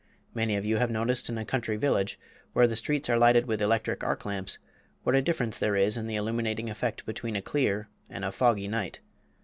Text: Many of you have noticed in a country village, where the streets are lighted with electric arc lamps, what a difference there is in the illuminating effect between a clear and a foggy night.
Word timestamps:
Many 0.33 0.55
of 0.55 0.65
you 0.65 0.77
have 0.77 0.89
noticed 0.89 1.29
in 1.29 1.37
a 1.37 1.45
country 1.45 1.77
village, 1.77 2.19
where 2.53 2.65
the 2.65 2.75
streets 2.75 3.07
are 3.07 3.19
lighted 3.19 3.45
with 3.45 3.61
electric 3.61 4.03
arc 4.03 4.25
lamps, 4.25 4.57
what 5.03 5.13
a 5.13 5.21
difference 5.21 5.59
there 5.59 5.75
is 5.75 5.95
in 5.95 6.07
the 6.07 6.15
illuminating 6.15 6.71
effect 6.71 7.05
between 7.05 7.35
a 7.35 7.39
clear 7.43 7.87
and 8.09 8.25
a 8.25 8.31
foggy 8.31 8.67
night. 8.67 9.01